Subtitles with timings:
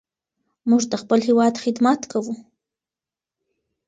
[0.69, 2.33] موږ د خپل هېواد خدمت کوو.